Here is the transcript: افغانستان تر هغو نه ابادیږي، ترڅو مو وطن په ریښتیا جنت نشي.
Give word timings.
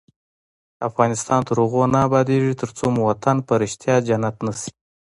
افغانستان 0.87 1.39
تر 1.47 1.55
هغو 1.63 1.83
نه 1.93 1.99
ابادیږي، 2.07 2.53
ترڅو 2.61 2.85
مو 2.93 3.01
وطن 3.09 3.35
په 3.47 3.53
ریښتیا 3.61 3.95
جنت 4.07 4.35
نشي. 4.45 4.71